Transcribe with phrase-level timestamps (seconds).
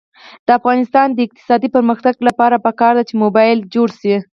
[0.45, 4.15] د افغانستان د اقتصادي پرمختګ لپاره پکار ده چې موبلایل جوړ شي.